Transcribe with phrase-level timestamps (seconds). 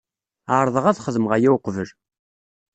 [0.57, 1.89] Ɛerḍeɣ ad xedmeɣ aya uqbel.